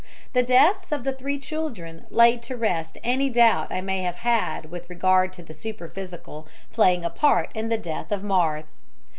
The 0.33 0.41
deaths 0.41 0.91
of 0.91 1.03
the 1.03 1.13
three 1.13 1.37
children 1.37 2.07
laid 2.09 2.41
to 2.41 2.57
rest 2.57 2.97
any 3.03 3.29
doubt 3.29 3.67
I 3.71 3.81
may 3.81 4.01
have 4.01 4.15
had 4.15 4.71
with 4.71 4.89
regard 4.89 5.31
to 5.33 5.43
the 5.43 5.53
superphysical 5.53 6.47
playing 6.73 7.05
a 7.05 7.11
part 7.11 7.51
in 7.53 7.69
the 7.69 7.77
death 7.77 8.11
of 8.11 8.23
Marthe. 8.23 8.65